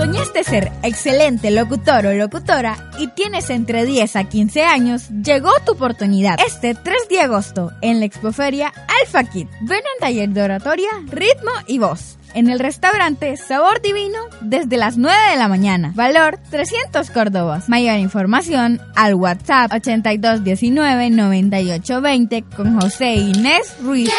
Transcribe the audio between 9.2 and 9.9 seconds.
Kid. Ven